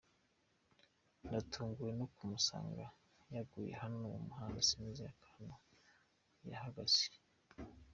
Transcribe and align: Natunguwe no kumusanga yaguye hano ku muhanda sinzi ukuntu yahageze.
Natunguwe 1.29 1.91
no 1.99 2.07
kumusanga 2.15 2.85
yaguye 3.33 3.71
hano 3.81 3.97
ku 4.13 4.19
muhanda 4.27 4.59
sinzi 4.69 5.03
ukuntu 5.23 5.55
yahageze. 6.49 7.05